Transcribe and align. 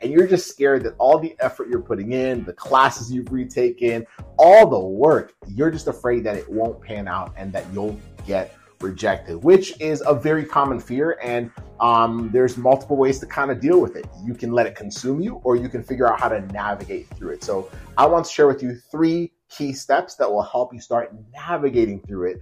and 0.00 0.12
you're 0.12 0.26
just 0.26 0.48
scared 0.48 0.84
that 0.84 0.94
all 0.98 1.18
the 1.18 1.36
effort 1.40 1.68
you're 1.68 1.82
putting 1.82 2.12
in, 2.12 2.44
the 2.44 2.52
classes 2.52 3.10
you've 3.12 3.32
retaken, 3.32 4.06
all 4.38 4.68
the 4.68 4.78
work, 4.78 5.34
you're 5.48 5.70
just 5.70 5.88
afraid 5.88 6.24
that 6.24 6.36
it 6.36 6.48
won't 6.48 6.80
pan 6.80 7.08
out 7.08 7.32
and 7.36 7.52
that 7.52 7.64
you'll 7.72 7.98
get 8.26 8.56
rejected, 8.80 9.42
which 9.42 9.80
is 9.80 10.02
a 10.06 10.14
very 10.14 10.44
common 10.44 10.80
fear. 10.80 11.18
And 11.22 11.50
um, 11.80 12.30
there's 12.32 12.56
multiple 12.56 12.96
ways 12.96 13.18
to 13.20 13.26
kind 13.26 13.50
of 13.50 13.60
deal 13.60 13.80
with 13.80 13.96
it. 13.96 14.06
You 14.24 14.34
can 14.34 14.52
let 14.52 14.66
it 14.66 14.74
consume 14.74 15.20
you, 15.20 15.36
or 15.44 15.56
you 15.56 15.68
can 15.68 15.82
figure 15.82 16.10
out 16.10 16.20
how 16.20 16.28
to 16.28 16.40
navigate 16.52 17.08
through 17.10 17.30
it. 17.30 17.44
So 17.44 17.70
I 17.96 18.06
want 18.06 18.26
to 18.26 18.32
share 18.32 18.46
with 18.46 18.62
you 18.62 18.76
three 18.90 19.32
key 19.48 19.72
steps 19.72 20.16
that 20.16 20.30
will 20.30 20.42
help 20.42 20.74
you 20.74 20.80
start 20.80 21.14
navigating 21.32 22.00
through 22.00 22.30
it 22.30 22.40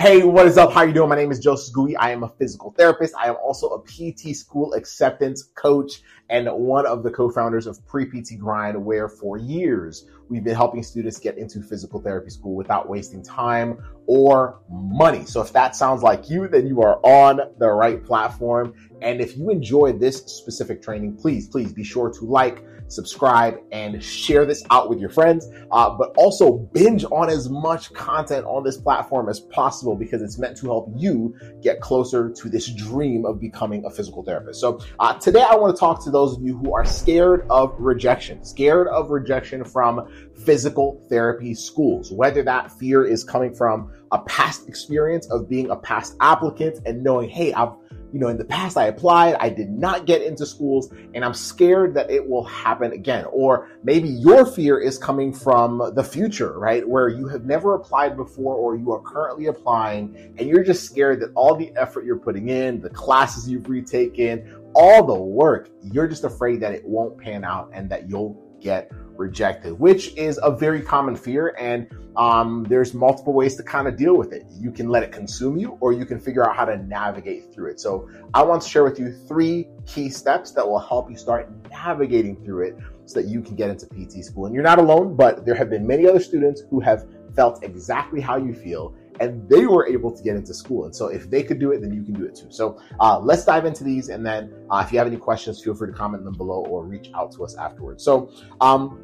Hey, 0.00 0.22
what 0.22 0.46
is 0.46 0.56
up? 0.56 0.72
How 0.72 0.82
you 0.82 0.92
doing? 0.92 1.08
My 1.08 1.16
name 1.16 1.32
is 1.32 1.40
Joseph 1.40 1.74
Gui. 1.74 1.96
I 1.96 2.12
am 2.12 2.22
a 2.22 2.28
physical 2.28 2.72
therapist. 2.78 3.16
I 3.16 3.26
am 3.26 3.34
also 3.42 3.70
a 3.70 3.82
PT 3.82 4.32
school 4.36 4.74
acceptance 4.74 5.42
coach 5.56 6.02
and 6.30 6.46
one 6.46 6.86
of 6.86 7.02
the 7.02 7.10
co-founders 7.10 7.66
of 7.66 7.84
Pre-PT 7.84 8.38
Grind, 8.38 8.84
where 8.84 9.08
for 9.08 9.38
years 9.38 10.06
we've 10.28 10.44
been 10.44 10.54
helping 10.54 10.84
students 10.84 11.18
get 11.18 11.36
into 11.36 11.60
physical 11.62 12.00
therapy 12.00 12.30
school 12.30 12.54
without 12.54 12.88
wasting 12.88 13.24
time 13.24 13.76
or 14.06 14.60
money. 14.70 15.26
So 15.26 15.40
if 15.40 15.52
that 15.54 15.74
sounds 15.74 16.04
like 16.04 16.30
you, 16.30 16.46
then 16.46 16.68
you 16.68 16.80
are 16.82 17.00
on 17.02 17.40
the 17.58 17.68
right 17.68 18.00
platform. 18.04 18.74
And 19.02 19.20
if 19.20 19.36
you 19.36 19.50
enjoy 19.50 19.94
this 19.94 20.18
specific 20.18 20.80
training, 20.80 21.16
please, 21.16 21.48
please 21.48 21.72
be 21.72 21.82
sure 21.82 22.12
to 22.12 22.24
like, 22.24 22.62
subscribe, 22.88 23.58
and 23.72 24.02
share 24.02 24.44
this 24.44 24.64
out 24.70 24.88
with 24.88 24.98
your 24.98 25.10
friends. 25.10 25.48
Uh, 25.70 25.90
but 25.90 26.12
also 26.16 26.52
binge 26.52 27.04
on 27.10 27.28
as 27.28 27.48
much 27.48 27.92
content 27.92 28.44
on 28.46 28.64
this 28.64 28.76
platform 28.76 29.28
as 29.28 29.40
possible 29.40 29.94
because 29.94 30.22
it's 30.22 30.38
meant 30.38 30.56
to 30.56 30.66
help 30.66 30.90
you 30.96 31.34
get 31.62 31.80
closer 31.80 32.30
to 32.30 32.48
this 32.48 32.68
dream 32.68 33.24
of 33.24 33.40
becoming 33.40 33.84
a 33.84 33.90
physical 33.90 34.22
therapist. 34.22 34.60
So 34.60 34.80
uh, 34.98 35.14
today 35.14 35.42
I 35.42 35.54
want 35.54 35.74
to 35.74 35.80
talk 35.80 36.02
to 36.04 36.10
those 36.10 36.36
of 36.36 36.42
you 36.42 36.56
who 36.56 36.74
are 36.74 36.84
scared 36.84 37.46
of 37.50 37.74
rejection, 37.78 38.44
scared 38.44 38.88
of 38.88 39.10
rejection 39.10 39.64
from 39.64 40.08
physical 40.44 41.04
therapy 41.08 41.54
schools, 41.54 42.10
whether 42.12 42.42
that 42.42 42.72
fear 42.72 43.04
is 43.04 43.24
coming 43.24 43.54
from 43.54 43.92
a 44.12 44.18
past 44.22 44.68
experience 44.68 45.30
of 45.30 45.48
being 45.48 45.70
a 45.70 45.76
past 45.76 46.16
applicant 46.20 46.78
and 46.86 47.02
knowing, 47.02 47.28
hey, 47.28 47.52
I've 47.52 47.72
you 48.12 48.18
know, 48.18 48.28
in 48.28 48.38
the 48.38 48.44
past 48.44 48.76
I 48.76 48.86
applied, 48.86 49.36
I 49.40 49.50
did 49.50 49.70
not 49.70 50.06
get 50.06 50.22
into 50.22 50.46
schools, 50.46 50.92
and 51.14 51.24
I'm 51.24 51.34
scared 51.34 51.94
that 51.94 52.10
it 52.10 52.26
will 52.26 52.44
happen 52.44 52.92
again. 52.92 53.26
Or 53.30 53.68
maybe 53.82 54.08
your 54.08 54.46
fear 54.46 54.78
is 54.78 54.98
coming 54.98 55.32
from 55.32 55.92
the 55.94 56.02
future, 56.02 56.58
right? 56.58 56.86
Where 56.88 57.08
you 57.08 57.28
have 57.28 57.44
never 57.44 57.74
applied 57.74 58.16
before 58.16 58.54
or 58.54 58.76
you 58.76 58.92
are 58.92 59.00
currently 59.00 59.46
applying, 59.46 60.34
and 60.38 60.48
you're 60.48 60.64
just 60.64 60.84
scared 60.84 61.20
that 61.20 61.32
all 61.34 61.54
the 61.54 61.72
effort 61.76 62.04
you're 62.04 62.18
putting 62.18 62.48
in, 62.48 62.80
the 62.80 62.90
classes 62.90 63.48
you've 63.48 63.68
retaken, 63.68 64.54
all 64.74 65.04
the 65.04 65.14
work, 65.14 65.70
you're 65.82 66.08
just 66.08 66.24
afraid 66.24 66.60
that 66.60 66.72
it 66.72 66.84
won't 66.84 67.18
pan 67.18 67.44
out 67.44 67.70
and 67.72 67.90
that 67.90 68.08
you'll 68.08 68.42
get 68.60 68.90
rejected, 69.18 69.78
which 69.78 70.14
is 70.16 70.38
a 70.42 70.50
very 70.50 70.80
common 70.80 71.16
fear. 71.16 71.54
And 71.58 71.88
um, 72.16 72.64
there's 72.68 72.94
multiple 72.94 73.32
ways 73.32 73.56
to 73.56 73.62
kind 73.62 73.86
of 73.86 73.96
deal 73.96 74.16
with 74.16 74.32
it. 74.32 74.44
You 74.58 74.70
can 74.70 74.88
let 74.88 75.02
it 75.02 75.12
consume 75.12 75.58
you, 75.58 75.76
or 75.80 75.92
you 75.92 76.06
can 76.06 76.18
figure 76.18 76.48
out 76.48 76.56
how 76.56 76.64
to 76.64 76.76
navigate 76.76 77.52
through 77.52 77.70
it. 77.70 77.80
So 77.80 78.08
I 78.34 78.42
want 78.42 78.62
to 78.62 78.68
share 78.68 78.84
with 78.84 78.98
you 78.98 79.12
three 79.12 79.68
key 79.86 80.08
steps 80.08 80.52
that 80.52 80.66
will 80.66 80.78
help 80.78 81.10
you 81.10 81.16
start 81.16 81.50
navigating 81.70 82.42
through 82.44 82.68
it 82.68 82.78
so 83.06 83.20
that 83.20 83.28
you 83.28 83.42
can 83.42 83.56
get 83.56 83.70
into 83.70 83.86
PT 83.86 84.24
school. 84.24 84.46
And 84.46 84.54
you're 84.54 84.64
not 84.64 84.78
alone, 84.78 85.16
but 85.16 85.44
there 85.44 85.54
have 85.54 85.70
been 85.70 85.86
many 85.86 86.06
other 86.06 86.20
students 86.20 86.62
who 86.70 86.80
have 86.80 87.06
felt 87.34 87.62
exactly 87.62 88.20
how 88.20 88.36
you 88.36 88.54
feel 88.54 88.94
and 89.20 89.48
they 89.48 89.66
were 89.66 89.86
able 89.86 90.10
to 90.10 90.22
get 90.22 90.36
into 90.36 90.54
school. 90.54 90.84
And 90.84 90.94
so 90.94 91.08
if 91.08 91.30
they 91.30 91.42
could 91.42 91.58
do 91.58 91.72
it, 91.72 91.80
then 91.80 91.92
you 91.92 92.02
can 92.02 92.14
do 92.14 92.24
it 92.24 92.34
too. 92.36 92.46
So 92.50 92.80
uh, 93.00 93.18
let's 93.18 93.44
dive 93.44 93.64
into 93.64 93.84
these. 93.84 94.08
And 94.08 94.24
then 94.24 94.52
uh, 94.70 94.82
if 94.86 94.92
you 94.92 94.98
have 94.98 95.06
any 95.06 95.16
questions, 95.16 95.62
feel 95.62 95.74
free 95.74 95.88
to 95.88 95.94
comment 95.94 96.24
them 96.24 96.34
below 96.34 96.64
or 96.66 96.84
reach 96.84 97.10
out 97.14 97.32
to 97.32 97.44
us 97.44 97.56
afterwards. 97.56 98.02
So 98.02 98.30
um, 98.60 99.00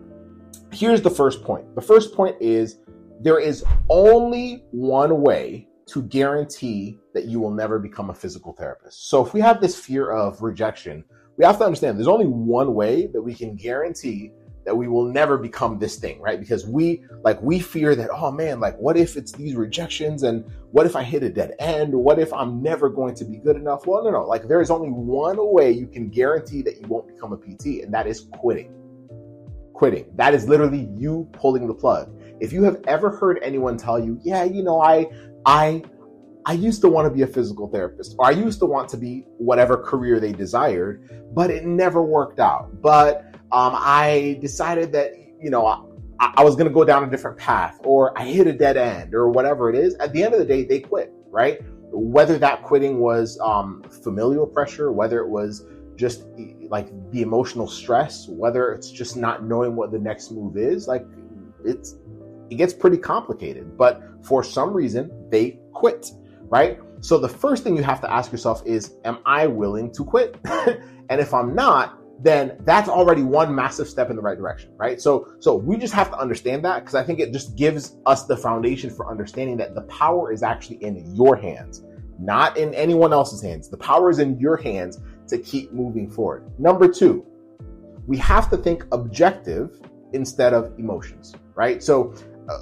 here's 0.73 1.03
the 1.03 1.11
first 1.11 1.43
point. 1.43 1.75
The 1.75 1.83
first 1.83 2.15
point 2.15 2.37
is 2.41 2.79
there 3.21 3.39
is 3.39 3.65
only 3.89 4.65
one 4.71 5.23
way 5.23 5.69
to 5.87 6.03
guarantee 6.03 6.99
that 7.13 7.27
you 7.27 7.41
will 7.41 7.51
never 7.51 7.79
become 7.79 8.11
a 8.11 8.15
physical 8.15 8.53
therapist. 8.53 9.09
So 9.09 9.25
if 9.25 9.35
we 9.35 9.41
have 9.41 9.61
this 9.61 9.79
fear 9.79 10.11
of 10.11 10.43
rejection, 10.43 11.05
we 11.37 11.45
have 11.45 11.59
to 11.59 11.65
understand 11.65 11.99
there's 11.99 12.09
only 12.09 12.27
one 12.27 12.75
way 12.75 13.07
that 13.09 13.21
we 13.21 13.35
can 13.35 13.57
guarantee 13.57 14.33
that 14.65 14.75
we 14.75 14.89
will 14.89 15.05
never 15.05 15.37
become 15.37 15.79
this 15.79 15.97
thing, 15.97 16.21
right? 16.21 16.41
Because 16.41 16.67
we 16.67 17.05
like 17.23 17.41
we 17.43 17.59
fear 17.59 17.95
that, 17.95 18.09
oh 18.11 18.31
man, 18.31 18.61
like 18.61 18.77
what 18.79 18.97
if 18.97 19.17
it's 19.17 19.33
these 19.33 19.55
rejections 19.55 20.23
and 20.23 20.45
what 20.71 20.87
if 20.87 20.97
I 20.97 21.03
hit 21.03 21.23
a 21.23 21.29
dead 21.29 21.55
end? 21.59 21.93
What 21.93 22.19
if 22.19 22.33
I'm 22.33 22.63
never 22.63 22.89
going 22.89 23.15
to 23.17 23.25
be 23.25 23.37
good 23.37 23.57
enough? 23.57 23.87
Well, 23.87 24.03
no, 24.05 24.11
no. 24.11 24.25
Like 24.25 24.49
there 24.49 24.63
is 24.63 24.71
only 24.71 24.89
one 24.89 25.37
way 25.53 25.71
you 25.71 25.87
can 25.87 26.09
guarantee 26.09 26.63
that 26.63 26.81
you 26.81 26.89
won't 26.89 27.09
become 27.09 27.33
a 27.33 27.37
PT, 27.37 27.83
and 27.83 27.93
that 27.93 28.07
is 28.07 28.27
quitting 28.33 28.73
quitting. 29.75 30.07
That 30.15 30.33
is 30.33 30.49
literally 30.49 30.89
you 30.97 31.29
pulling 31.33 31.67
the 31.67 31.75
plug. 31.75 32.11
If 32.41 32.53
you 32.53 32.63
have 32.63 32.83
ever 32.87 33.11
heard 33.11 33.39
anyone 33.43 33.77
tell 33.77 33.99
you, 33.99 34.19
yeah, 34.23 34.45
you 34.45 34.63
know, 34.63 34.81
I, 34.81 35.07
I, 35.45 35.83
I 36.47 36.53
used 36.53 36.81
to 36.83 36.89
want 36.89 37.07
to 37.07 37.11
be 37.11 37.23
a 37.23 37.27
physical 37.27 37.69
therapist, 37.69 38.17
or 38.19 38.27
I 38.27 38.31
used 38.31 38.59
to 38.61 38.67
want 38.67 38.89
to 38.91 38.97
be 38.97 39.25
whatever 39.39 39.77
career 39.77 40.21
they 40.21 40.33
desired, 40.33 41.11
but 41.35 41.51
it 41.51 41.65
never 41.65 42.03
worked 42.03 42.39
out. 42.39 42.81
But 42.81 43.25
um, 43.53 43.73
I 43.75 44.39
decided 44.41 44.93
that, 44.93 45.13
you 45.41 45.51
know, 45.51 45.67
I, 46.21 46.35
I 46.37 46.45
was 46.45 46.55
going 46.55 46.69
to 46.69 46.75
go 46.75 46.85
down 46.85 47.05
a 47.05 47.11
different 47.11 47.39
path, 47.39 47.79
or 47.83 48.19
I 48.19 48.25
hit 48.25 48.47
a 48.47 48.53
dead 48.53 48.77
end, 48.77 49.15
or 49.15 49.29
whatever 49.29 49.71
it 49.71 49.77
is. 49.77 49.95
At 49.97 50.13
the 50.13 50.23
end 50.23 50.35
of 50.35 50.41
the 50.41 50.47
day, 50.47 50.65
they 50.65 50.81
quit, 50.81 51.13
right? 51.31 51.61
Whether 51.91 52.39
that 52.39 52.63
quitting 52.63 52.99
was 52.99 53.39
um, 53.41 53.83
familial 54.03 54.47
pressure, 54.47 54.93
whether 54.93 55.21
it 55.21 55.29
was 55.29 55.65
just 55.97 56.25
like 56.69 56.89
the 57.11 57.23
emotional 57.23 57.67
stress, 57.67 58.29
whether 58.29 58.73
it's 58.73 58.91
just 58.91 59.17
not 59.17 59.45
knowing 59.45 59.77
what 59.77 59.93
the 59.93 59.99
next 59.99 60.33
move 60.33 60.57
is, 60.57 60.89
like 60.89 61.07
it's 61.65 61.97
it 62.51 62.57
gets 62.57 62.73
pretty 62.75 62.99
complicated. 62.99 63.77
But 63.77 64.03
for 64.23 64.43
some 64.43 64.73
reason, 64.73 65.11
they 65.31 65.59
quit, 65.73 66.11
right? 66.43 66.79
So 67.01 67.19
the 67.19 67.29
first 67.29 67.65
thing 67.65 67.77
you 67.77 67.83
have 67.83 68.01
to 68.03 68.11
ask 68.11 68.33
yourself 68.33 68.63
is, 68.65 68.95
am 69.05 69.19
I 69.27 69.47
willing 69.47 69.93
to 69.93 70.05
quit? 70.05 70.39
and 70.45 71.21
if 71.21 71.35
I'm 71.35 71.55
not, 71.55 72.01
then 72.23 72.57
that's 72.61 72.89
already 72.89 73.23
one 73.23 73.55
massive 73.55 73.89
step 73.89 74.09
in 74.09 74.17
the 74.17 74.23
right 74.23 74.39
direction, 74.39 74.73
right? 74.77 75.01
So, 75.01 75.35
so 75.41 75.55
we 75.55 75.77
just 75.77 75.93
have 75.95 76.11
to 76.11 76.19
understand 76.19 76.65
that 76.65 76.81
because 76.81 76.95
I 76.95 77.03
think 77.03 77.21
it 77.21 77.33
just 77.33 77.57
gives 77.57 77.97
us 78.07 78.25
the 78.27 78.37
foundation 78.37 78.89
for 78.89 79.11
understanding 79.11 79.57
that 79.59 79.75
the 79.75 79.83
power 79.83 80.33
is 80.33 80.43
actually 80.43 80.77
in 80.77 81.15
your 81.15 81.37
hands, 81.37 81.83
not 82.19 82.57
in 82.57 82.73
anyone 82.75 83.13
else's 83.13 83.43
hands. 83.43 83.69
The 83.69 83.77
power 83.77 84.11
is 84.11 84.19
in 84.19 84.39
your 84.39 84.57
hands 84.57 85.01
to 85.29 85.39
keep 85.39 85.73
moving 85.73 86.11
forward. 86.11 86.51
Number 86.59 86.89
two, 86.89 87.25
we 88.07 88.17
have 88.19 88.51
to 88.51 88.57
think 88.57 88.85
objective 88.93 89.81
instead 90.13 90.53
of 90.53 90.79
emotions, 90.79 91.35
right? 91.55 91.83
So, 91.83 92.15
uh, 92.49 92.59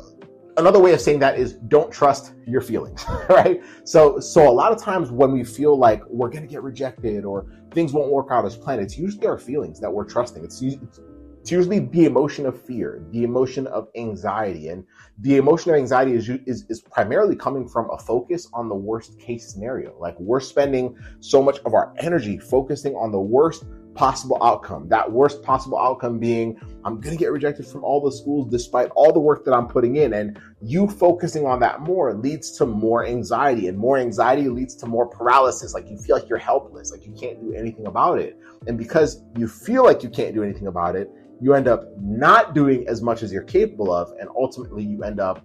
another 0.57 0.79
way 0.79 0.93
of 0.93 1.01
saying 1.01 1.19
that 1.21 1.39
is 1.39 1.55
don't 1.55 1.93
trust 1.93 2.35
your 2.47 2.61
feelings, 2.61 3.05
right? 3.29 3.63
So, 3.85 4.21
so 4.21 4.49
a 4.49 4.53
lot 4.53 4.73
of 4.73 4.81
times 4.81 5.11
when 5.11 5.33
we 5.33 5.45
feel 5.45 5.77
like 5.77 6.03
we're 6.09 6.29
going 6.29 6.43
to 6.43 6.49
get 6.49 6.63
rejected 6.63 7.25
or 7.25 7.47
things 7.73 7.93
won't 7.93 8.11
work 8.11 8.29
out 8.31 8.45
as 8.45 8.57
planned, 8.57 8.81
it's 8.81 8.97
usually 8.99 9.27
our 9.27 9.39
feelings 9.39 9.81
that 9.81 9.93
we're 9.93 10.05
trusting. 10.05 10.45
It's, 10.45 10.63
it's 10.63 11.01
it's 11.43 11.51
usually 11.51 11.81
the 11.81 12.05
emotion 12.05 12.47
of 12.47 12.63
fear, 12.63 13.03
the 13.11 13.25
emotion 13.25 13.67
of 13.67 13.89
anxiety. 13.97 14.69
And 14.69 14.85
the 15.19 15.39
emotion 15.39 15.73
of 15.73 15.77
anxiety 15.77 16.13
is, 16.13 16.29
is, 16.29 16.65
is 16.69 16.81
primarily 16.81 17.35
coming 17.35 17.67
from 17.69 17.91
a 17.91 17.99
focus 17.99 18.49
on 18.53 18.69
the 18.69 18.77
worst 18.77 19.19
case 19.19 19.53
scenario. 19.53 19.93
Like 19.99 20.17
we're 20.21 20.39
spending 20.39 20.97
so 21.19 21.43
much 21.43 21.59
of 21.65 21.75
our 21.75 21.93
energy 21.99 22.39
focusing 22.39 22.95
on 22.95 23.11
the 23.11 23.19
worst 23.19 23.65
possible 23.95 24.39
outcome. 24.41 24.89
That 24.89 25.11
worst 25.11 25.43
possible 25.43 25.81
outcome 25.81 26.21
being, 26.21 26.61
I'm 26.85 27.01
going 27.01 27.17
to 27.17 27.19
get 27.19 27.33
rejected 27.33 27.67
from 27.67 27.83
all 27.83 28.01
the 28.01 28.13
schools 28.13 28.49
despite 28.49 28.91
all 28.95 29.13
the 29.13 29.19
work 29.19 29.45
that 29.45 29.53
I'm 29.53 29.67
putting 29.67 29.97
in. 29.97 30.13
And 30.13 30.39
you 30.63 30.87
focusing 30.87 31.45
on 31.45 31.59
that 31.59 31.81
more 31.81 32.15
leads 32.15 32.53
to 32.59 32.67
more 32.67 33.05
anxiety, 33.05 33.67
and 33.67 33.77
more 33.77 33.99
anxiety 33.99 34.49
leads 34.49 34.77
to 34.77 34.87
more 34.87 35.09
paralysis. 35.09 35.75
Like 35.75 35.91
you 35.91 35.99
feel 35.99 36.15
like 36.15 36.29
you're 36.29 36.39
helpless, 36.39 36.93
like 36.93 37.05
you 37.05 37.13
can't 37.21 37.41
do 37.41 37.53
anything 37.53 37.89
about 37.89 38.21
it. 38.21 38.39
And 38.69 38.79
because 38.79 39.25
you 39.37 39.49
feel 39.49 39.85
like 39.85 40.05
you 40.05 40.09
can't 40.09 40.35
do 40.35 40.45
anything 40.45 40.69
about 40.69 40.95
it, 40.95 41.11
you 41.41 41.55
end 41.55 41.69
up 41.69 41.85
not 42.01 42.55
doing 42.55 42.87
as 42.89 43.03
much 43.03 43.23
as 43.23 43.33
you're 43.33 43.43
capable 43.43 43.93
of. 43.93 44.13
And 44.21 44.29
ultimately, 44.37 44.85
you 44.85 45.03
end 45.03 45.21
up 45.21 45.45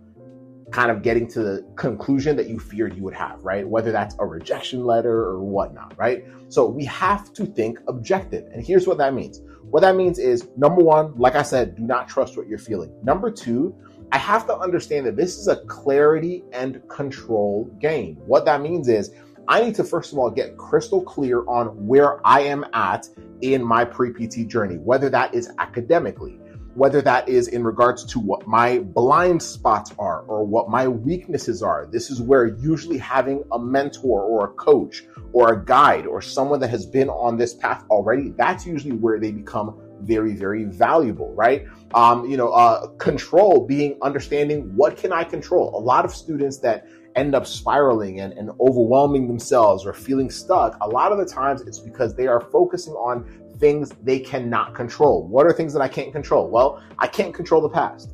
kind 0.72 0.92
of 0.92 1.02
getting 1.02 1.28
to 1.28 1.42
the 1.42 1.66
conclusion 1.76 2.36
that 2.36 2.48
you 2.48 2.60
feared 2.60 2.96
you 2.96 3.04
would 3.04 3.14
have, 3.14 3.42
right? 3.44 3.68
Whether 3.68 3.92
that's 3.92 4.16
a 4.20 4.26
rejection 4.26 4.86
letter 4.86 5.24
or 5.24 5.42
whatnot, 5.42 5.98
right? 5.98 6.26
So 6.50 6.66
we 6.66 6.84
have 6.86 7.34
to 7.34 7.46
think 7.46 7.80
objective. 7.88 8.46
And 8.54 8.66
here's 8.66 8.86
what 8.86 8.98
that 8.98 9.14
means. 9.14 9.42
What 9.70 9.82
that 9.82 9.96
means 9.96 10.20
is 10.20 10.48
number 10.58 10.82
one, 10.82 11.16
like 11.16 11.36
I 11.36 11.42
said, 11.42 11.76
do 11.76 11.84
not 11.84 12.08
trust 12.08 12.38
what 12.38 12.48
you're 12.48 12.58
feeling. 12.58 12.94
Number 13.04 13.32
two, 13.32 13.76
I 14.12 14.18
have 14.18 14.46
to 14.48 14.58
understand 14.58 15.06
that 15.08 15.18
this 15.18 15.38
is 15.38 15.48
a 15.48 15.58
clarity 15.66 16.44
and 16.54 16.82
control 16.88 17.66
game. 17.80 18.16
What 18.26 18.46
that 18.46 18.62
means 18.62 18.88
is 18.88 19.12
I 19.50 19.62
need 19.62 19.76
to 19.76 19.84
first 19.84 20.12
of 20.12 20.20
all 20.20 20.30
get 20.30 20.58
crystal 20.58 21.02
clear 21.02 21.46
on 21.48 21.68
where 21.88 22.26
I 22.28 22.42
am 22.42 22.66
at 22.74 23.08
in 23.42 23.64
my 23.64 23.86
pre 23.86 24.12
PT 24.12 24.48
journey, 24.48 24.76
whether 24.76 25.10
that 25.10 25.34
is 25.34 25.50
academically, 25.58 26.40
whether 26.74 27.02
that 27.04 27.30
is 27.30 27.48
in 27.48 27.64
regards 27.64 28.04
to 28.06 28.20
what 28.20 28.46
my 28.46 28.80
blind 28.80 29.42
spots 29.42 29.94
are 29.98 30.22
or 30.24 30.46
what 30.46 30.70
my 30.70 30.88
weaknesses 30.88 31.64
are. 31.64 31.88
This 31.90 32.10
is 32.10 32.22
where 32.22 32.46
usually 32.46 32.98
having 32.98 33.42
a 33.54 33.60
mentor 33.60 34.22
or 34.22 34.46
a 34.48 34.54
coach 34.54 35.06
or 35.32 35.54
a 35.54 35.66
guide 35.66 36.06
or 36.06 36.22
someone 36.22 36.60
that 36.60 36.70
has 36.70 36.86
been 36.86 37.10
on 37.10 37.38
this 37.38 37.54
path 37.54 37.86
already, 37.90 38.34
that's 38.38 38.66
usually 38.66 38.96
where 38.96 39.18
they 39.18 39.32
become 39.32 39.80
very, 40.02 40.34
very 40.36 40.66
valuable, 40.66 41.34
right? 41.34 41.66
Um, 41.94 42.30
you 42.30 42.38
know, 42.38 42.50
uh, 42.50 42.88
control 42.98 43.66
being 43.66 43.98
understanding 44.02 44.76
what 44.76 44.98
can 44.98 45.12
I 45.12 45.24
control. 45.24 45.76
A 45.76 45.80
lot 45.80 46.06
of 46.06 46.12
students 46.12 46.58
that 46.60 46.88
end 47.18 47.36
up 47.36 47.46
spiraling 47.46 48.22
and, 48.22 48.32
and 48.34 48.52
overwhelming 48.62 49.28
themselves 49.28 49.86
or 49.86 49.94
feeling 49.94 50.30
stuck, 50.30 50.78
a 50.82 50.88
lot 50.88 51.12
of 51.12 51.18
the 51.18 51.26
times 51.26 51.62
it's 51.62 51.80
because 51.80 52.16
they 52.16 52.28
are 52.28 52.40
focusing 52.40 52.94
on 52.94 53.26
things 53.60 53.92
they 54.04 54.20
cannot 54.20 54.76
control. 54.76 55.28
What 55.28 55.48
are 55.48 55.52
things 55.52 55.74
that 55.74 55.82
I 55.82 55.88
can't 55.88 56.12
control? 56.12 56.48
Well, 56.48 56.82
I 57.00 57.08
can't 57.08 57.34
control 57.34 57.62
the 57.62 57.70
past. 57.70 58.14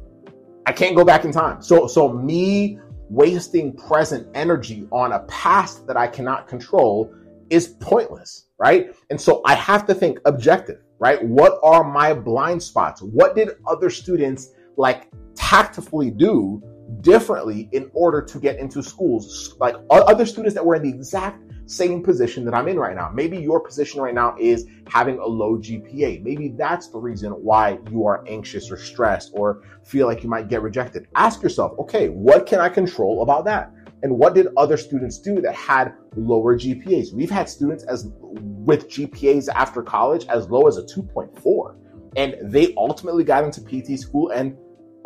I 0.65 0.71
can't 0.71 0.95
go 0.95 1.03
back 1.03 1.25
in 1.25 1.31
time. 1.31 1.61
So, 1.61 1.87
so 1.87 2.11
me 2.11 2.79
wasting 3.09 3.75
present 3.75 4.27
energy 4.33 4.87
on 4.91 5.11
a 5.11 5.19
past 5.23 5.85
that 5.87 5.97
I 5.97 6.07
cannot 6.07 6.47
control 6.47 7.13
is 7.49 7.67
pointless, 7.79 8.45
right? 8.57 8.95
And 9.09 9.19
so 9.19 9.41
I 9.45 9.55
have 9.55 9.85
to 9.87 9.93
think 9.93 10.19
objective, 10.25 10.79
right? 10.99 11.23
What 11.23 11.59
are 11.61 11.83
my 11.83 12.13
blind 12.13 12.63
spots? 12.63 13.01
What 13.01 13.35
did 13.35 13.49
other 13.67 13.89
students 13.89 14.51
like 14.77 15.09
tactfully 15.35 16.09
do 16.09 16.63
differently 17.01 17.69
in 17.71 17.89
order 17.93 18.21
to 18.21 18.39
get 18.39 18.59
into 18.59 18.81
schools? 18.81 19.55
Like 19.59 19.75
other 19.89 20.25
students 20.25 20.53
that 20.55 20.65
were 20.65 20.75
in 20.75 20.83
the 20.83 20.89
exact 20.89 21.41
same 21.65 22.03
position 22.03 22.43
that 22.45 22.53
I'm 22.53 22.67
in 22.67 22.77
right 22.77 22.95
now. 22.95 23.09
Maybe 23.13 23.37
your 23.37 23.59
position 23.59 24.01
right 24.01 24.13
now 24.13 24.35
is 24.39 24.65
having 24.87 25.17
a 25.19 25.25
low 25.25 25.57
GPA. 25.57 26.21
Maybe 26.21 26.49
that's 26.49 26.87
the 26.89 26.99
reason 26.99 27.31
why 27.31 27.79
you 27.89 28.05
are 28.05 28.23
anxious 28.27 28.69
or 28.69 28.77
stressed 28.77 29.31
or 29.33 29.63
feel 29.83 30.07
like 30.07 30.23
you 30.23 30.29
might 30.29 30.49
get 30.49 30.61
rejected. 30.61 31.07
Ask 31.15 31.41
yourself, 31.41 31.77
okay, 31.79 32.09
what 32.09 32.45
can 32.45 32.59
I 32.59 32.69
control 32.69 33.23
about 33.23 33.45
that? 33.45 33.71
And 34.03 34.17
what 34.17 34.35
did 34.35 34.47
other 34.57 34.75
students 34.75 35.17
do 35.17 35.39
that 35.41 35.55
had 35.55 35.93
lower 36.17 36.57
GPAs? 36.57 37.13
We've 37.13 37.31
had 37.31 37.47
students 37.47 37.85
as 37.85 38.09
with 38.19 38.89
GPAs 38.89 39.47
after 39.47 39.81
college 39.81 40.25
as 40.27 40.49
low 40.49 40.67
as 40.67 40.77
a 40.77 40.83
2.4 40.83 41.75
and 42.15 42.35
they 42.41 42.73
ultimately 42.77 43.23
got 43.23 43.43
into 43.43 43.61
PT 43.61 43.99
school 43.99 44.29
and 44.29 44.55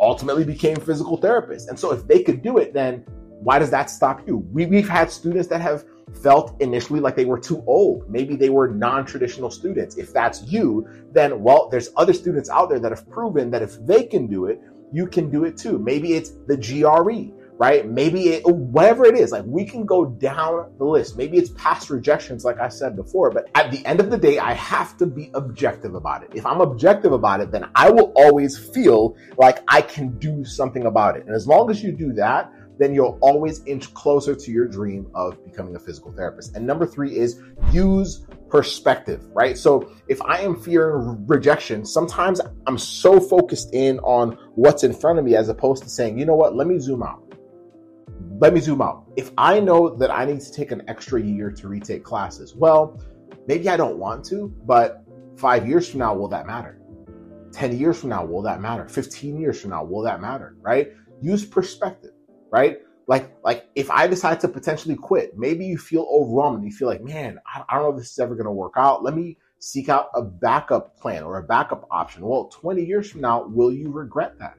ultimately 0.00 0.44
became 0.44 0.76
physical 0.76 1.18
therapists. 1.18 1.68
And 1.68 1.78
so 1.78 1.92
if 1.92 2.06
they 2.06 2.22
could 2.22 2.42
do 2.42 2.58
it, 2.58 2.72
then 2.72 3.04
why 3.40 3.58
does 3.58 3.70
that 3.70 3.90
stop 3.90 4.26
you? 4.26 4.38
We, 4.52 4.66
we've 4.66 4.88
had 4.88 5.10
students 5.10 5.48
that 5.48 5.60
have 5.60 5.84
felt 6.22 6.60
initially 6.60 7.00
like 7.00 7.16
they 7.16 7.24
were 7.24 7.38
too 7.38 7.62
old. 7.66 8.08
Maybe 8.10 8.36
they 8.36 8.50
were 8.50 8.68
non 8.68 9.04
traditional 9.04 9.50
students. 9.50 9.96
If 9.96 10.12
that's 10.12 10.42
you, 10.42 10.88
then, 11.12 11.42
well, 11.42 11.68
there's 11.68 11.90
other 11.96 12.12
students 12.12 12.50
out 12.50 12.68
there 12.68 12.80
that 12.80 12.90
have 12.90 13.08
proven 13.08 13.50
that 13.50 13.62
if 13.62 13.76
they 13.86 14.04
can 14.04 14.26
do 14.26 14.46
it, 14.46 14.60
you 14.92 15.06
can 15.06 15.30
do 15.30 15.44
it 15.44 15.56
too. 15.56 15.78
Maybe 15.78 16.14
it's 16.14 16.30
the 16.46 16.56
GRE, 16.56 17.32
right? 17.58 17.86
Maybe 17.86 18.28
it, 18.28 18.46
whatever 18.46 19.04
it 19.04 19.16
is, 19.16 19.32
like 19.32 19.44
we 19.44 19.64
can 19.64 19.84
go 19.84 20.06
down 20.06 20.72
the 20.78 20.84
list. 20.84 21.16
Maybe 21.16 21.36
it's 21.36 21.50
past 21.50 21.90
rejections, 21.90 22.44
like 22.44 22.60
I 22.60 22.68
said 22.68 22.94
before, 22.94 23.30
but 23.30 23.50
at 23.54 23.72
the 23.72 23.84
end 23.84 23.98
of 23.98 24.10
the 24.10 24.16
day, 24.16 24.38
I 24.38 24.54
have 24.54 24.96
to 24.98 25.06
be 25.06 25.30
objective 25.34 25.94
about 25.94 26.22
it. 26.22 26.30
If 26.34 26.46
I'm 26.46 26.60
objective 26.60 27.12
about 27.12 27.40
it, 27.40 27.50
then 27.50 27.68
I 27.74 27.90
will 27.90 28.12
always 28.14 28.56
feel 28.56 29.16
like 29.36 29.62
I 29.68 29.82
can 29.82 30.16
do 30.18 30.44
something 30.44 30.86
about 30.86 31.16
it. 31.16 31.26
And 31.26 31.34
as 31.34 31.48
long 31.48 31.68
as 31.68 31.82
you 31.82 31.90
do 31.90 32.12
that, 32.14 32.52
then 32.78 32.94
you'll 32.94 33.18
always 33.20 33.64
inch 33.64 33.92
closer 33.92 34.36
to 34.36 34.52
your 34.52 34.68
dream 34.68 35.10
of 35.16 35.44
becoming 35.44 35.74
a 35.74 35.80
physical 35.80 36.12
therapist. 36.12 36.54
And 36.54 36.64
number 36.64 36.86
three 36.86 37.16
is 37.16 37.42
use 37.72 38.24
perspective, 38.48 39.26
right? 39.32 39.58
So 39.58 39.92
if 40.06 40.22
I 40.22 40.42
am 40.42 40.54
fearing 40.60 41.26
rejection, 41.26 41.84
sometimes 41.84 42.40
I'm 42.68 42.78
so 42.78 43.18
focused 43.18 43.74
in 43.74 43.98
on 43.98 44.38
what's 44.54 44.84
in 44.84 44.94
front 44.94 45.18
of 45.18 45.24
me 45.24 45.34
as 45.34 45.48
opposed 45.48 45.82
to 45.82 45.88
saying, 45.88 46.20
you 46.20 46.24
know 46.24 46.36
what, 46.36 46.54
let 46.54 46.68
me 46.68 46.78
zoom 46.78 47.02
out. 47.02 47.27
Let 48.40 48.54
me 48.54 48.60
zoom 48.60 48.82
out. 48.82 49.04
If 49.16 49.32
I 49.36 49.60
know 49.60 49.96
that 49.96 50.10
I 50.10 50.24
need 50.24 50.40
to 50.40 50.52
take 50.52 50.70
an 50.70 50.82
extra 50.88 51.20
year 51.20 51.50
to 51.50 51.68
retake 51.68 52.04
classes, 52.04 52.54
well, 52.54 53.00
maybe 53.46 53.68
I 53.68 53.76
don't 53.76 53.98
want 53.98 54.24
to, 54.26 54.54
but 54.64 55.04
five 55.36 55.66
years 55.68 55.88
from 55.88 56.00
now, 56.00 56.14
will 56.14 56.28
that 56.28 56.46
matter? 56.46 56.80
10 57.52 57.78
years 57.78 57.98
from 57.98 58.10
now, 58.10 58.24
will 58.24 58.42
that 58.42 58.60
matter? 58.60 58.86
15 58.86 59.40
years 59.40 59.60
from 59.60 59.70
now, 59.70 59.82
will 59.82 60.02
that 60.02 60.20
matter? 60.20 60.56
Right? 60.60 60.92
Use 61.20 61.44
perspective 61.44 62.12
right? 62.50 62.78
Like, 63.06 63.34
like 63.42 63.68
if 63.74 63.90
I 63.90 64.06
decide 64.06 64.40
to 64.40 64.48
potentially 64.48 64.94
quit, 64.94 65.32
maybe 65.36 65.64
you 65.64 65.78
feel 65.78 66.06
overwhelmed 66.10 66.58
and 66.58 66.66
you 66.66 66.72
feel 66.72 66.88
like, 66.88 67.02
man, 67.02 67.38
I, 67.46 67.64
I 67.68 67.74
don't 67.74 67.84
know 67.84 67.90
if 67.92 67.98
this 67.98 68.12
is 68.12 68.18
ever 68.18 68.34
going 68.34 68.46
to 68.46 68.52
work 68.52 68.74
out. 68.76 69.02
Let 69.02 69.14
me 69.14 69.38
seek 69.60 69.88
out 69.88 70.08
a 70.14 70.22
backup 70.22 70.98
plan 70.98 71.22
or 71.22 71.38
a 71.38 71.42
backup 71.42 71.86
option. 71.90 72.26
Well, 72.26 72.48
20 72.48 72.84
years 72.84 73.10
from 73.10 73.22
now, 73.22 73.46
will 73.46 73.72
you 73.72 73.90
regret 73.90 74.38
that? 74.38 74.56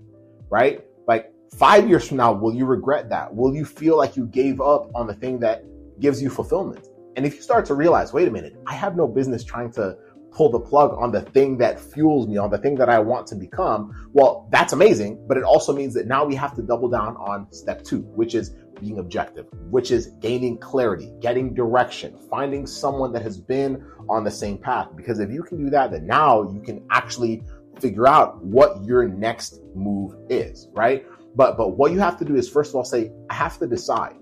Right? 0.50 0.83
Like 1.07 1.31
five 1.56 1.90
years 1.90 2.07
from 2.07 2.18
now, 2.18 2.31
will 2.31 2.54
you 2.54 2.66
regret 2.66 3.10
that? 3.10 3.34
Will 3.34 3.56
you 3.56 3.66
feel 3.66 3.98
like 3.98 4.16
you 4.16 4.25
gave 4.28 4.62
up 4.62 4.90
on 4.96 5.07
the 5.07 5.13
thing 5.13 5.40
that 5.40 5.63
gives 6.00 6.22
you 6.22 6.30
fulfillment? 6.30 6.88
And 7.16 7.25
if 7.25 7.36
you 7.36 7.42
start 7.42 7.66
to 7.66 7.74
realize, 7.74 8.13
wait 8.13 8.28
a 8.28 8.31
minute, 8.31 8.56
I 8.66 8.74
have 8.74 8.96
no 8.96 9.07
business 9.07 9.44
trying 9.44 9.72
to 9.74 9.98
pull 10.31 10.50
the 10.50 10.60
plug 10.60 10.96
on 10.98 11.12
the 11.12 11.22
thing 11.22 11.57
that 11.57 11.80
fuels 11.80 12.28
me, 12.28 12.38
on 12.38 12.51
the 12.51 12.57
thing 12.57 12.75
that 12.75 12.88
I 12.88 13.00
want 13.00 13.28
to 13.28 13.36
become, 13.36 14.10
well, 14.13 14.48
that's 14.51 14.74
amazing. 14.74 15.25
But 15.27 15.38
it 15.38 15.44
also 15.44 15.74
means 15.74 15.94
that 15.96 16.08
now 16.08 16.24
we 16.24 16.36
have 16.36 16.56
to 16.56 16.62
double 16.62 16.88
down 16.88 17.18
on 17.18 17.51
step 17.51 17.84
two, 17.84 18.01
which 18.15 18.36
is 18.36 18.56
being 18.79 19.00
objective, 19.00 19.48
which 19.70 19.91
is 19.91 20.08
gaining 20.22 20.58
clarity, 20.58 21.12
getting 21.20 21.53
direction, 21.53 22.18
finding 22.29 22.65
someone 22.65 23.12
that 23.12 23.22
has 23.22 23.38
been 23.38 23.84
on 24.08 24.24
the 24.24 24.32
same 24.32 24.58
path. 24.58 24.88
Because 24.96 25.20
if 25.20 25.32
you 25.32 25.44
can 25.44 25.58
do 25.58 25.70
that, 25.72 25.91
then 25.91 26.06
now 26.06 26.50
you 26.51 26.62
can 26.62 26.86
actually 26.89 27.44
figure 27.82 28.08
out 28.08 28.41
what 28.44 28.84
your 28.84 29.08
next 29.08 29.62
move 29.75 30.15
is, 30.29 30.70
right? 30.74 31.06
But 31.36 31.57
but 31.57 31.77
what 31.77 31.91
you 31.91 32.00
have 32.00 32.17
to 32.19 32.25
do 32.25 32.36
is 32.36 32.50
first 32.50 32.71
of 32.71 32.75
all 32.75 32.83
say, 32.83 33.12
I 33.29 33.33
have 33.33 33.57
to 33.59 33.67
decide. 33.67 34.15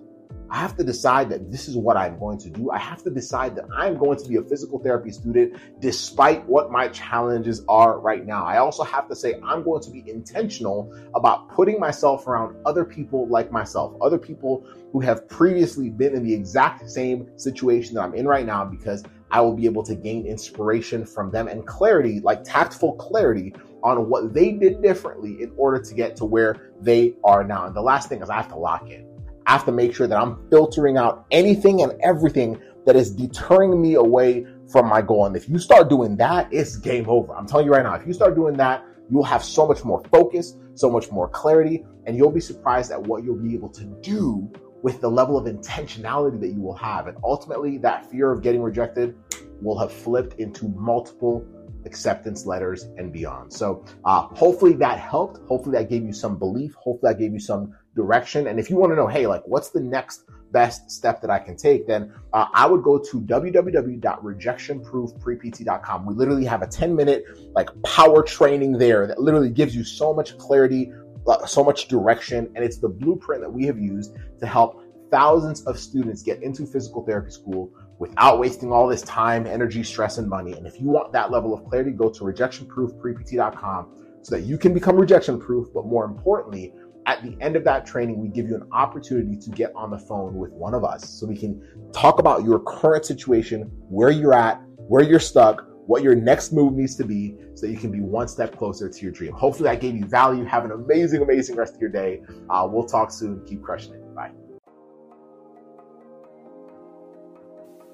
I 0.50 0.58
have 0.58 0.78
to 0.78 0.84
decide 0.84 1.30
that 1.30 1.52
this 1.52 1.68
is 1.68 1.76
what 1.76 1.98
I'm 1.98 2.18
going 2.20 2.38
to 2.40 2.50
do. 2.50 2.72
I 2.72 2.78
have 2.78 3.04
to 3.04 3.10
decide 3.10 3.56
that 3.58 3.66
I'm 3.76 3.98
going 3.98 4.18
to 4.18 4.30
be 4.30 4.38
a 4.38 4.42
physical 4.42 4.80
therapy 4.80 5.12
student 5.12 5.58
despite 5.82 6.46
what 6.46 6.72
my 6.72 6.88
challenges 6.88 7.66
are 7.68 8.00
right 8.00 8.26
now. 8.26 8.46
I 8.46 8.60
also 8.60 8.84
have 8.84 9.10
to 9.10 9.16
say 9.16 9.36
I'm 9.44 9.64
going 9.64 9.82
to 9.84 9.92
be 9.92 10.10
intentional 10.10 10.94
about 11.16 11.50
putting 11.50 11.80
myself 11.80 12.28
around 12.28 12.56
other 12.66 12.86
people 12.86 13.28
like 13.28 13.52
myself, 13.52 13.96
other 14.02 14.18
people 14.18 14.66
who 14.94 15.02
have 15.02 15.28
previously 15.28 15.90
been 15.90 16.16
in 16.16 16.24
the 16.24 16.34
exact 16.34 16.90
same 16.90 17.28
situation 17.38 17.96
that 17.96 18.02
I'm 18.02 18.14
in 18.14 18.26
right 18.26 18.46
now 18.46 18.64
because 18.64 19.04
I 19.30 19.42
will 19.42 19.54
be 19.54 19.66
able 19.66 19.84
to 19.84 19.96
gain 19.96 20.26
inspiration 20.26 21.06
from 21.06 21.30
them 21.32 21.50
and 21.50 21.68
clarity, 21.68 22.22
like 22.22 22.46
tactful 22.46 22.94
clarity 22.96 23.54
on 23.84 24.10
what 24.10 24.34
they 24.34 24.52
did 24.52 24.82
differently 24.82 25.42
in 25.42 25.52
order 25.58 25.82
to 25.82 25.94
get 25.94 26.16
to 26.18 26.26
where 26.26 26.72
they 26.82 27.16
are 27.24 27.44
now. 27.44 27.66
And 27.66 27.76
the 27.76 27.82
last 27.82 28.10
thing 28.10 28.22
is 28.22 28.30
I 28.30 28.36
have 28.36 28.50
to 28.50 28.58
lock 28.58 28.90
in. 28.90 29.08
I 29.46 29.52
have 29.52 29.66
to 29.66 29.72
make 29.72 29.96
sure 29.96 30.08
that 30.08 30.20
I'm 30.20 30.50
filtering 30.50 30.98
out 30.98 31.26
anything 31.32 31.82
and 31.82 31.94
everything 32.02 32.60
that 32.86 32.96
is 32.96 33.12
deterring 33.12 33.82
me 33.82 33.96
away 33.96 34.46
from 34.72 34.88
my 34.88 35.02
goal. 35.02 35.26
And 35.26 35.36
if 35.36 35.48
you 35.48 35.58
start 35.58 35.90
doing 35.90 36.18
that, 36.18 36.52
it's 36.52 36.78
game 36.78 37.06
over. 37.08 37.34
I'm 37.34 37.48
telling 37.48 37.66
you 37.66 37.72
right 37.72 37.84
now, 37.84 37.96
if 37.96 38.06
you 38.06 38.14
start 38.14 38.36
doing 38.36 38.58
that, 38.58 38.84
you'll 39.10 39.24
have 39.24 39.44
so 39.44 39.68
much 39.68 39.84
more 39.84 40.04
focus, 40.12 40.58
so 40.74 40.90
much 40.90 41.12
more 41.12 41.30
clarity, 41.30 41.86
and 42.06 42.18
you'll 42.18 42.32
be 42.32 42.42
surprised 42.42 42.92
at 42.92 43.02
what 43.02 43.24
you'll 43.24 43.42
be 43.42 43.54
able 43.54 43.70
to 43.70 43.86
do 44.02 44.52
with 44.84 45.02
the 45.02 45.10
level 45.10 45.38
of 45.38 45.46
intentionality 45.46 46.40
that 46.40 46.50
you 46.50 46.62
will 46.62 46.76
have. 46.76 47.08
And 47.08 47.18
ultimately, 47.24 47.78
that 47.80 48.10
fear 48.10 48.32
of 48.32 48.42
getting 48.42 48.62
rejected 48.62 49.16
will 49.62 49.78
have 49.80 49.92
flipped 49.92 50.40
into 50.40 50.68
multiple 50.70 51.46
acceptance 51.86 52.46
letters 52.46 52.84
and 52.98 53.14
beyond. 53.14 53.54
So, 53.54 53.86
uh, 54.06 54.24
hopefully 54.24 54.74
that 54.74 55.00
helped. 55.00 55.40
Hopefully 55.48 55.78
that 55.78 55.90
gave 55.90 56.04
you 56.04 56.14
some 56.14 56.38
belief. 56.38 56.76
Hopefully 56.76 57.14
that 57.14 57.20
gave 57.20 57.34
you 57.34 57.40
some 57.40 57.74
direction. 57.96 58.48
And 58.48 58.60
if 58.60 58.70
you 58.70 58.76
want 58.78 58.92
to 58.92 58.96
know, 58.96 59.08
hey, 59.08 59.26
like 59.28 59.44
what's 59.46 59.72
the 59.72 59.82
next 59.82 60.24
best 60.52 60.92
step 60.92 61.22
that 61.22 61.30
I 61.30 61.40
can 61.40 61.56
take, 61.58 61.88
then 61.88 62.14
uh, 62.34 62.48
I 62.54 62.68
would 62.68 62.84
go 62.84 63.00
to 63.00 63.22
www.rejectionproofprept.com. 63.22 66.06
We 66.06 66.14
literally 66.14 66.46
have 66.46 66.62
a 66.62 66.68
10 66.68 66.96
minute 66.96 67.26
like 67.54 67.70
power 67.84 68.24
training 68.24 68.78
there 68.78 69.08
that 69.08 69.20
literally 69.20 69.50
gives 69.50 69.76
you 69.76 69.84
so 69.84 70.14
much 70.14 70.38
clarity, 70.38 70.94
uh, 71.28 71.46
so 71.46 71.62
much 71.64 71.88
direction. 71.88 72.52
And 72.56 72.64
it's 72.64 72.78
the 72.78 72.90
blueprint 72.90 73.42
that 73.42 73.52
we 73.52 73.66
have 73.66 73.80
used 73.80 74.16
to 74.40 74.48
help 74.48 74.84
thousands 75.12 75.66
of 75.66 75.80
students 75.80 76.22
get 76.22 76.44
into 76.44 76.66
physical 76.66 77.06
therapy 77.06 77.32
school 77.32 77.72
without 78.00 78.40
wasting 78.40 78.72
all 78.72 78.88
this 78.88 79.02
time, 79.04 79.46
energy, 79.48 79.84
stress, 79.84 80.18
and 80.18 80.30
money. 80.30 80.54
And 80.54 80.68
if 80.68 80.80
you 80.80 80.88
want 80.88 81.12
that 81.14 81.32
level 81.32 81.54
of 81.54 81.66
clarity, 81.66 81.92
go 81.92 82.10
to 82.10 82.24
rejectionproofprept.com 82.24 83.88
so 84.22 84.36
that 84.36 84.42
you 84.44 84.58
can 84.58 84.74
become 84.74 84.96
rejection 84.96 85.40
proof. 85.40 85.68
But 85.74 85.86
more 85.86 86.06
importantly, 86.06 86.74
at 87.06 87.24
the 87.24 87.38
end 87.42 87.56
of 87.56 87.64
that 87.64 87.86
training, 87.86 88.20
we 88.20 88.28
give 88.28 88.48
you 88.48 88.56
an 88.56 88.68
opportunity 88.72 89.38
to 89.38 89.50
get 89.52 89.72
on 89.76 89.90
the 89.90 89.98
phone 89.98 90.36
with 90.36 90.52
one 90.52 90.74
of 90.74 90.84
us 90.84 91.10
so 91.10 91.26
we 91.26 91.38
can 91.38 91.62
talk 91.94 92.20
about 92.20 92.44
your 92.44 92.60
current 92.60 93.06
situation, 93.06 93.72
where 93.90 94.10
you're 94.10 94.34
at, 94.34 94.62
where 94.88 95.04
you're 95.04 95.20
stuck, 95.20 95.66
what 95.88 96.04
your 96.04 96.16
next 96.16 96.52
move 96.52 96.74
needs 96.74 96.96
to 96.98 97.06
be 97.06 97.38
so 97.56 97.66
that 97.66 97.72
you 97.72 97.78
can 97.78 97.92
be 97.92 98.02
one 98.02 98.28
step 98.28 98.56
closer 98.58 98.90
to 98.90 99.02
your 99.02 99.12
dream. 99.12 99.32
Hopefully, 99.32 99.70
that 99.70 99.80
gave 99.80 99.96
you 99.96 100.06
value. 100.06 100.44
Have 100.44 100.66
an 100.66 100.72
amazing, 100.72 101.22
amazing 101.22 101.56
rest 101.56 101.76
of 101.76 101.82
your 101.82 101.90
day. 101.90 102.22
Uh, 102.50 102.68
we'll 102.70 102.86
talk 102.86 103.10
soon. 103.10 103.44
Keep 103.46 103.64
crushing 103.64 103.94
it. 103.94 104.14
Bye. 104.14 104.32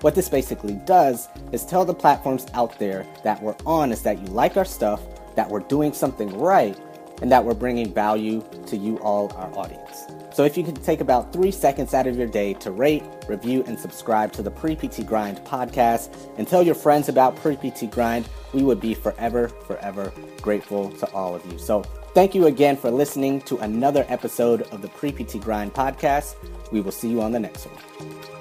What 0.00 0.14
this 0.14 0.28
basically 0.28 0.74
does 0.84 1.28
is 1.50 1.64
tell 1.64 1.84
the 1.84 1.94
platforms 1.94 2.46
out 2.54 2.78
there 2.78 3.04
that 3.24 3.42
we're 3.42 3.56
on 3.66 3.90
is 3.90 4.02
that 4.02 4.20
you 4.20 4.26
like 4.28 4.56
our 4.56 4.64
stuff, 4.64 5.02
that 5.34 5.48
we're 5.48 5.60
doing 5.60 5.92
something 5.92 6.38
right, 6.38 6.78
and 7.20 7.32
that 7.32 7.44
we're 7.44 7.54
bringing 7.54 7.92
value 7.92 8.44
to 8.66 8.76
you 8.76 8.98
all, 8.98 9.32
our 9.34 9.52
audience. 9.58 10.04
So 10.32 10.44
if 10.44 10.56
you 10.56 10.62
could 10.62 10.82
take 10.84 11.00
about 11.00 11.32
three 11.32 11.50
seconds 11.50 11.94
out 11.94 12.06
of 12.06 12.16
your 12.16 12.28
day 12.28 12.54
to 12.54 12.70
rate, 12.70 13.02
review, 13.26 13.64
and 13.66 13.78
subscribe 13.78 14.32
to 14.34 14.42
the 14.42 14.52
Pre 14.52 14.76
PT 14.76 15.04
Grind 15.04 15.38
podcast 15.38 16.14
and 16.38 16.46
tell 16.46 16.62
your 16.62 16.76
friends 16.76 17.08
about 17.08 17.34
Pre 17.36 17.56
PT 17.56 17.90
Grind, 17.90 18.28
we 18.52 18.62
would 18.62 18.80
be 18.80 18.94
forever, 18.94 19.48
forever 19.48 20.12
grateful 20.40 20.90
to 20.92 21.10
all 21.12 21.34
of 21.34 21.44
you. 21.50 21.58
So 21.58 21.82
thank 22.14 22.36
you 22.36 22.46
again 22.46 22.76
for 22.76 22.90
listening 22.90 23.40
to 23.42 23.58
another 23.58 24.06
episode 24.08 24.62
of 24.70 24.80
the 24.80 24.88
Pre 24.88 25.10
PT 25.10 25.40
Grind 25.40 25.74
podcast. 25.74 26.36
We 26.70 26.80
will 26.80 26.92
see 26.92 27.08
you 27.08 27.20
on 27.20 27.32
the 27.32 27.40
next 27.40 27.66
one. 27.66 28.37